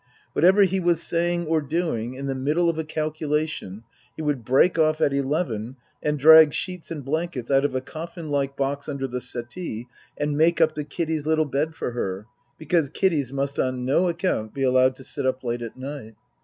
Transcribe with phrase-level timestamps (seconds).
[0.33, 3.83] Whatever he was saying or doing, in the middle of a calculation,
[4.15, 8.29] he would break off at eleven and drag sheets and blankets out of a coffin
[8.31, 9.87] like box under the settee
[10.17, 12.25] and make up the Kiddy's little bed for her,
[12.57, 16.15] because Kiddies must on no account be allowed to sit up late at night.